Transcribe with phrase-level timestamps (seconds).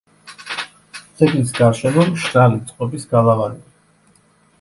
[1.19, 3.71] ძეგლის გარშემო მშრალი წყობის გალავანია.